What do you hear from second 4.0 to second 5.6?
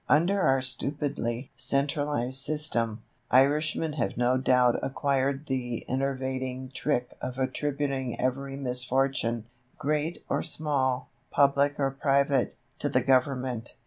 no doubt acquired